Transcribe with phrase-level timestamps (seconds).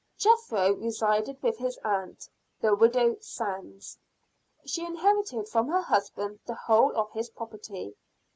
[0.17, 2.27] Jethro resided with his aunt,
[2.59, 3.99] the widow Sands.
[4.65, 7.95] She inherited from her husband the whole of his property.